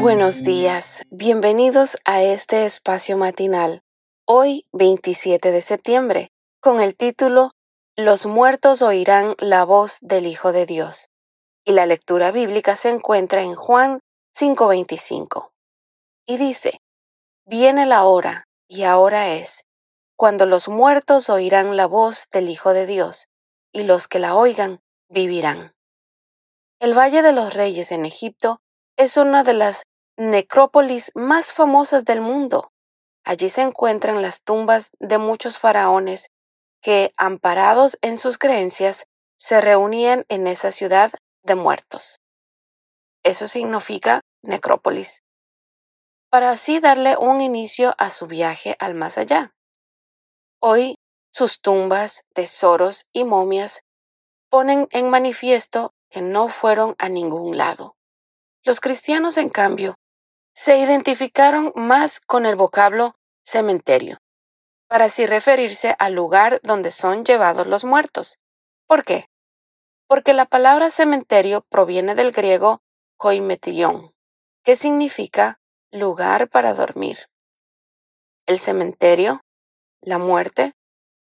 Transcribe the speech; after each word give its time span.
Buenos 0.00 0.44
días, 0.44 1.02
bienvenidos 1.10 1.98
a 2.04 2.22
este 2.22 2.64
espacio 2.64 3.16
matinal, 3.16 3.82
hoy 4.26 4.64
27 4.72 5.50
de 5.50 5.60
septiembre, 5.60 6.30
con 6.60 6.80
el 6.80 6.96
título 6.96 7.50
Los 7.96 8.24
muertos 8.24 8.80
oirán 8.80 9.34
la 9.38 9.64
voz 9.64 9.98
del 10.00 10.26
Hijo 10.26 10.52
de 10.52 10.66
Dios. 10.66 11.10
Y 11.64 11.72
la 11.72 11.84
lectura 11.84 12.30
bíblica 12.30 12.76
se 12.76 12.90
encuentra 12.90 13.42
en 13.42 13.56
Juan 13.56 14.00
5:25. 14.36 15.50
Y 16.26 16.36
dice, 16.36 16.80
Viene 17.44 17.84
la 17.84 18.04
hora, 18.04 18.46
y 18.68 18.84
ahora 18.84 19.34
es, 19.34 19.66
cuando 20.16 20.46
los 20.46 20.68
muertos 20.68 21.28
oirán 21.28 21.76
la 21.76 21.86
voz 21.86 22.28
del 22.30 22.48
Hijo 22.48 22.72
de 22.72 22.86
Dios, 22.86 23.26
y 23.72 23.82
los 23.82 24.06
que 24.06 24.20
la 24.20 24.36
oigan 24.36 24.78
vivirán. 25.08 25.72
El 26.78 26.96
Valle 26.96 27.22
de 27.22 27.32
los 27.32 27.54
Reyes 27.54 27.90
en 27.90 28.06
Egipto 28.06 28.60
es 28.98 29.16
una 29.16 29.44
de 29.44 29.54
las 29.54 29.84
necrópolis 30.16 31.12
más 31.14 31.52
famosas 31.52 32.04
del 32.04 32.20
mundo. 32.20 32.72
Allí 33.24 33.48
se 33.48 33.62
encuentran 33.62 34.20
las 34.22 34.42
tumbas 34.42 34.90
de 34.98 35.18
muchos 35.18 35.58
faraones 35.58 36.30
que, 36.82 37.12
amparados 37.16 37.96
en 38.02 38.18
sus 38.18 38.38
creencias, 38.38 39.06
se 39.38 39.60
reunían 39.60 40.24
en 40.28 40.48
esa 40.48 40.72
ciudad 40.72 41.12
de 41.44 41.54
muertos. 41.54 42.18
Eso 43.22 43.46
significa 43.46 44.22
necrópolis. 44.42 45.22
Para 46.28 46.50
así 46.50 46.80
darle 46.80 47.16
un 47.16 47.40
inicio 47.40 47.94
a 47.98 48.10
su 48.10 48.26
viaje 48.26 48.76
al 48.80 48.94
más 48.94 49.16
allá. 49.16 49.54
Hoy 50.60 50.96
sus 51.32 51.60
tumbas, 51.60 52.24
tesoros 52.34 53.06
y 53.12 53.22
momias 53.22 53.82
ponen 54.50 54.88
en 54.90 55.08
manifiesto 55.08 55.92
que 56.10 56.20
no 56.20 56.48
fueron 56.48 56.96
a 56.98 57.08
ningún 57.08 57.56
lado. 57.56 57.97
Los 58.68 58.80
cristianos, 58.80 59.38
en 59.38 59.48
cambio, 59.48 59.94
se 60.54 60.76
identificaron 60.76 61.72
más 61.74 62.20
con 62.20 62.44
el 62.44 62.54
vocablo 62.54 63.14
cementerio, 63.42 64.18
para 64.88 65.06
así 65.06 65.24
referirse 65.24 65.96
al 65.98 66.12
lugar 66.12 66.60
donde 66.62 66.90
son 66.90 67.24
llevados 67.24 67.66
los 67.66 67.86
muertos. 67.86 68.40
¿Por 68.86 69.04
qué? 69.04 69.24
Porque 70.06 70.34
la 70.34 70.44
palabra 70.44 70.90
cementerio 70.90 71.64
proviene 71.70 72.14
del 72.14 72.30
griego 72.30 72.82
koimetilion, 73.16 74.12
que 74.62 74.76
significa 74.76 75.60
lugar 75.90 76.50
para 76.50 76.74
dormir. 76.74 77.30
El 78.44 78.58
cementerio, 78.58 79.40
la 80.02 80.18
muerte, 80.18 80.74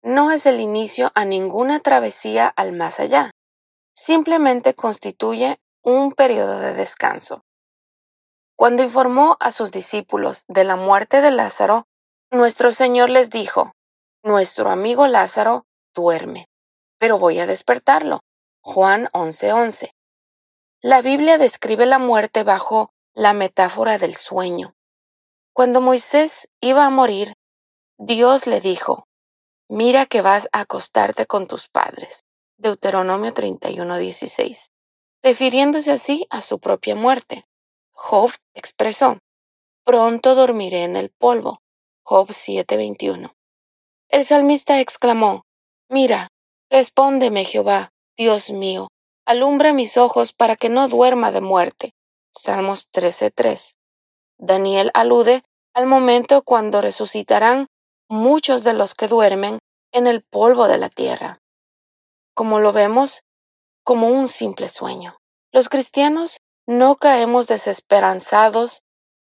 no 0.00 0.30
es 0.30 0.46
el 0.46 0.60
inicio 0.60 1.10
a 1.16 1.24
ninguna 1.24 1.80
travesía 1.80 2.46
al 2.46 2.70
más 2.70 3.00
allá, 3.00 3.32
simplemente 3.94 4.74
constituye 4.74 5.58
un 5.82 6.12
periodo 6.12 6.60
de 6.60 6.74
descanso. 6.74 7.44
Cuando 8.56 8.82
informó 8.82 9.36
a 9.40 9.50
sus 9.50 9.72
discípulos 9.72 10.44
de 10.48 10.64
la 10.64 10.76
muerte 10.76 11.20
de 11.20 11.30
Lázaro, 11.30 11.86
nuestro 12.30 12.72
Señor 12.72 13.10
les 13.10 13.30
dijo, 13.30 13.72
Nuestro 14.22 14.70
amigo 14.70 15.06
Lázaro 15.08 15.66
duerme, 15.94 16.48
pero 16.98 17.18
voy 17.18 17.40
a 17.40 17.46
despertarlo. 17.46 18.20
Juan 18.60 19.08
11:11. 19.12 19.92
La 20.80 21.02
Biblia 21.02 21.38
describe 21.38 21.86
la 21.86 21.98
muerte 21.98 22.44
bajo 22.44 22.92
la 23.14 23.32
metáfora 23.32 23.98
del 23.98 24.14
sueño. 24.14 24.74
Cuando 25.52 25.80
Moisés 25.80 26.48
iba 26.60 26.86
a 26.86 26.90
morir, 26.90 27.34
Dios 27.98 28.46
le 28.46 28.60
dijo, 28.60 29.06
Mira 29.68 30.06
que 30.06 30.22
vas 30.22 30.48
a 30.52 30.60
acostarte 30.60 31.26
con 31.26 31.46
tus 31.46 31.68
padres. 31.68 32.24
Deuteronomio 32.56 33.32
31:16, 33.32 34.71
refiriéndose 35.22 35.90
así 35.92 36.26
a 36.30 36.40
su 36.40 36.58
propia 36.58 36.94
muerte. 36.94 37.44
Job 37.92 38.32
expresó, 38.54 39.18
Pronto 39.84 40.34
dormiré 40.34 40.84
en 40.84 40.96
el 40.96 41.10
polvo. 41.10 41.60
Job 42.04 42.28
7:21. 42.30 43.34
El 44.08 44.24
salmista 44.24 44.80
exclamó, 44.80 45.44
Mira, 45.88 46.28
respóndeme 46.70 47.44
Jehová, 47.44 47.92
Dios 48.16 48.50
mío, 48.50 48.88
alumbra 49.26 49.72
mis 49.72 49.96
ojos 49.96 50.32
para 50.32 50.56
que 50.56 50.68
no 50.68 50.88
duerma 50.88 51.32
de 51.32 51.40
muerte. 51.40 51.94
Salmos 52.32 52.90
13:3. 52.90 53.74
Daniel 54.38 54.90
alude 54.94 55.42
al 55.74 55.86
momento 55.86 56.42
cuando 56.42 56.80
resucitarán 56.80 57.66
muchos 58.08 58.64
de 58.64 58.74
los 58.74 58.94
que 58.94 59.08
duermen 59.08 59.58
en 59.92 60.06
el 60.06 60.22
polvo 60.22 60.68
de 60.68 60.78
la 60.78 60.88
tierra 60.88 61.42
como 62.34 62.60
lo 62.60 62.72
vemos 62.72 63.22
como 63.84 64.08
un 64.08 64.28
simple 64.28 64.68
sueño. 64.68 65.16
Los 65.52 65.68
cristianos 65.68 66.38
no 66.66 66.96
caemos 66.96 67.48
desesperanzados 67.48 68.82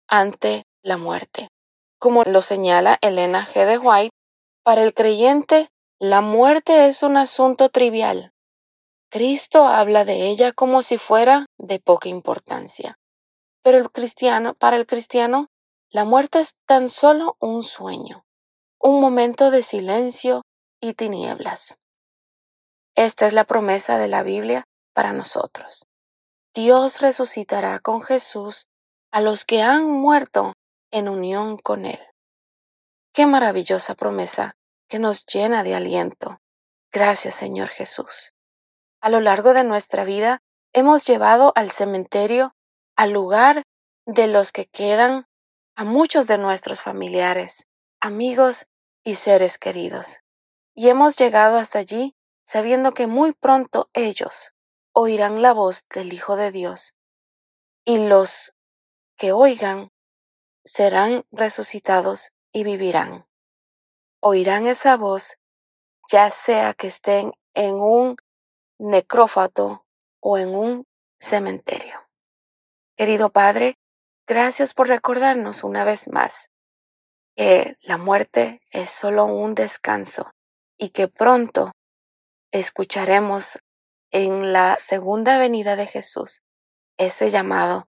ante 0.07 0.63
la 0.83 0.97
muerte. 0.97 1.49
Como 1.99 2.23
lo 2.23 2.41
señala 2.41 2.97
Elena 3.01 3.47
G. 3.47 3.65
de 3.65 3.77
White, 3.77 4.15
para 4.63 4.83
el 4.83 4.93
creyente 4.93 5.69
la 5.99 6.21
muerte 6.21 6.87
es 6.87 7.03
un 7.03 7.17
asunto 7.17 7.69
trivial. 7.69 8.33
Cristo 9.09 9.65
habla 9.65 10.05
de 10.05 10.27
ella 10.27 10.51
como 10.51 10.81
si 10.81 10.97
fuera 10.97 11.45
de 11.57 11.79
poca 11.79 12.09
importancia. 12.09 12.97
Pero 13.61 13.77
el 13.77 13.91
cristiano, 13.91 14.53
para 14.55 14.75
el 14.75 14.85
cristiano, 14.85 15.47
la 15.89 16.03
muerte 16.03 16.39
es 16.39 16.55
tan 16.65 16.89
solo 16.89 17.37
un 17.39 17.63
sueño, 17.63 18.25
un 18.79 18.99
momento 18.99 19.51
de 19.51 19.63
silencio 19.63 20.41
y 20.81 20.93
tinieblas. 20.93 21.77
Esta 22.95 23.25
es 23.25 23.33
la 23.33 23.45
promesa 23.45 23.97
de 23.97 24.07
la 24.07 24.21
Biblia 24.21 24.65
para 24.93 25.13
nosotros. 25.13 25.87
Dios 26.53 27.01
resucitará 27.01 27.79
con 27.79 28.03
Jesús 28.03 28.67
a 29.11 29.19
los 29.19 29.45
que 29.45 29.63
han 29.63 29.89
muerto 29.89 30.53
en 30.91 31.09
unión 31.09 31.57
con 31.57 31.85
Él. 31.85 31.99
Qué 33.11 33.25
maravillosa 33.25 33.95
promesa 33.95 34.55
que 34.87 34.99
nos 34.99 35.25
llena 35.25 35.63
de 35.63 35.73
aliento. 35.73 36.39
Gracias 36.91 37.33
Señor 37.33 37.69
Jesús. 37.69 38.33
A 39.01 39.09
lo 39.09 39.19
largo 39.19 39.55
de 39.55 39.63
nuestra 39.63 40.03
vida 40.03 40.41
hemos 40.71 41.05
llevado 41.07 41.51
al 41.55 41.71
cementerio, 41.71 42.53
al 42.95 43.09
lugar 43.09 43.63
de 44.05 44.27
los 44.27 44.51
que 44.51 44.65
quedan, 44.65 45.25
a 45.75 45.83
muchos 45.83 46.27
de 46.27 46.37
nuestros 46.37 46.81
familiares, 46.81 47.65
amigos 47.99 48.67
y 49.03 49.15
seres 49.15 49.57
queridos. 49.57 50.19
Y 50.75 50.89
hemos 50.89 51.15
llegado 51.15 51.57
hasta 51.57 51.79
allí 51.79 52.13
sabiendo 52.43 52.91
que 52.91 53.07
muy 53.07 53.33
pronto 53.33 53.89
ellos 53.93 54.53
oirán 54.93 55.41
la 55.41 55.53
voz 55.53 55.85
del 55.93 56.13
Hijo 56.13 56.35
de 56.35 56.51
Dios, 56.51 56.95
y 57.85 57.97
los 57.97 58.53
que 59.17 59.31
oigan 59.31 59.91
serán 60.63 61.25
resucitados 61.31 62.33
y 62.51 62.63
vivirán. 62.63 63.25
Oirán 64.21 64.65
esa 64.67 64.95
voz, 64.95 65.37
ya 66.09 66.29
sea 66.29 66.73
que 66.73 66.87
estén 66.87 67.33
en 67.53 67.75
un 67.75 68.15
necrófato 68.77 69.85
o 70.19 70.37
en 70.37 70.55
un 70.55 70.87
cementerio. 71.19 71.99
Querido 72.95 73.31
Padre, 73.31 73.77
gracias 74.27 74.73
por 74.73 74.87
recordarnos 74.87 75.63
una 75.63 75.83
vez 75.83 76.07
más 76.07 76.49
que 77.35 77.77
la 77.81 77.97
muerte 77.97 78.61
es 78.69 78.89
solo 78.89 79.25
un 79.25 79.55
descanso 79.55 80.31
y 80.77 80.89
que 80.89 81.07
pronto 81.07 81.71
escucharemos 82.53 83.59
en 84.11 84.53
la 84.53 84.77
segunda 84.79 85.37
venida 85.37 85.75
de 85.75 85.87
Jesús 85.87 86.41
ese 86.97 87.31
llamado 87.31 87.89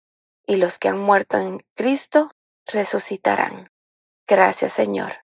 y 0.45 0.57
los 0.57 0.77
que 0.77 0.89
han 0.89 0.99
muerto 0.99 1.37
en 1.37 1.59
Cristo 1.75 2.31
resucitarán. 2.67 3.71
Gracias 4.27 4.73
Señor. 4.73 5.23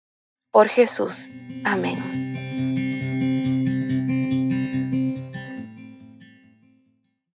Por 0.51 0.69
Jesús. 0.69 1.31
Amén. 1.65 2.20